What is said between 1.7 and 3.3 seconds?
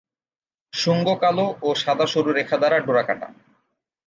সাদা সরু রেখা দ্বারা ডোরাকাটা।